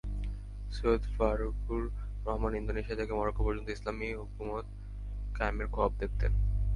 [0.71, 1.83] Syed Farukur
[2.25, 4.65] Rahman Indonesia থেকে Morocco পর্যন্ত ইসলামি হুকুমত
[5.37, 6.31] কায়েমের খোয়াব দেখতেন।